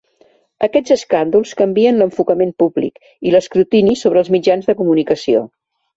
Aquests 0.67 0.93
escàndols 0.95 1.51
canvien 1.59 2.01
l'enfocament 2.01 2.55
públic 2.63 2.97
i 3.31 3.35
l'escrutini 3.35 3.95
sobre 4.01 4.21
els 4.23 4.33
mitjans 4.37 4.71
de 4.71 4.77
comunicació. 4.81 5.45